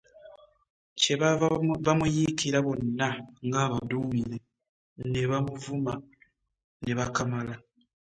Kye 0.99 1.13
baava 1.21 1.47
bamuyiikira 1.85 2.57
bonna 2.65 3.07
ng'abadduumire 3.47 4.37
ne 5.11 5.21
bamuvuma 5.29 5.93
ne 6.83 6.91
bakamala. 6.97 7.55